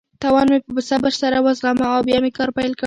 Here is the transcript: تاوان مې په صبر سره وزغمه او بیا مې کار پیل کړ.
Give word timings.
تاوان 0.21 0.47
مې 0.51 0.59
په 0.75 0.81
صبر 0.89 1.11
سره 1.21 1.37
وزغمه 1.45 1.85
او 1.95 2.01
بیا 2.07 2.17
مې 2.23 2.31
کار 2.37 2.49
پیل 2.57 2.71
کړ. 2.75 2.79